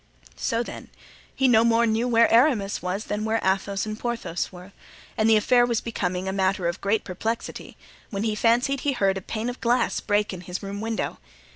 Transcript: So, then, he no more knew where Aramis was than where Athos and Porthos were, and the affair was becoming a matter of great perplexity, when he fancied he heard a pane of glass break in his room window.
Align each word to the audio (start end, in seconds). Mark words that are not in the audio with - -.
So, 0.37 0.63
then, 0.63 0.89
he 1.35 1.47
no 1.47 1.63
more 1.63 1.85
knew 1.85 2.07
where 2.07 2.27
Aramis 2.33 2.81
was 2.81 3.03
than 3.03 3.23
where 3.23 3.39
Athos 3.43 3.85
and 3.85 3.99
Porthos 3.99 4.51
were, 4.51 4.71
and 5.15 5.29
the 5.29 5.37
affair 5.37 5.63
was 5.63 5.79
becoming 5.79 6.27
a 6.27 6.33
matter 6.33 6.67
of 6.67 6.81
great 6.81 7.03
perplexity, 7.03 7.77
when 8.09 8.23
he 8.23 8.33
fancied 8.33 8.79
he 8.79 8.93
heard 8.93 9.19
a 9.19 9.21
pane 9.21 9.47
of 9.47 9.61
glass 9.61 9.99
break 9.99 10.33
in 10.33 10.41
his 10.41 10.63
room 10.63 10.81
window. 10.81 11.19